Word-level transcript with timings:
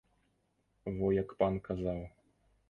Во 0.97 1.11
як 1.17 1.37
пан 1.43 1.61
казаў. 1.69 2.01